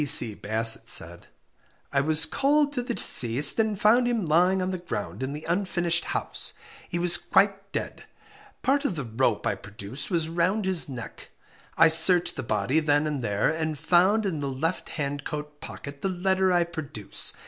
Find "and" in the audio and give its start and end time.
3.59-3.79, 13.05-13.23, 13.51-13.77